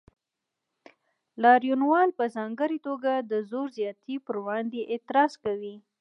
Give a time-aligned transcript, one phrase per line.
[1.43, 5.75] لاریونوال په ځانګړې توګه د زور زیاتي پر وړاندې اعتراض کوي.